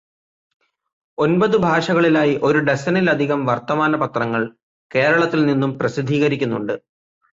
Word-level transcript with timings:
ഒമ്പത് 1.17 1.57
ഭാഷകളിലായി 1.57 2.39
ഒരു 2.43 2.57
ഡസനിലധികം 2.59 3.45
വർത്തമാനപത്രങ്ങൾ 3.45 4.43
കേരളത്തിൽ 4.91 5.45
നിന്നും 5.45 5.79
പ്രസിദ്ധീകരിക്കുന്നുണ്ട്. 5.79 6.75